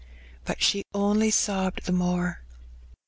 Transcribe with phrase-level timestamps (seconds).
[0.45, 2.41] Bat she only sobbed the more.